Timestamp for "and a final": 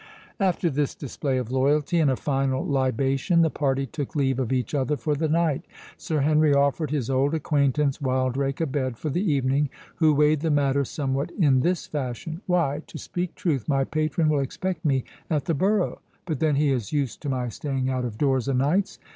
1.99-2.65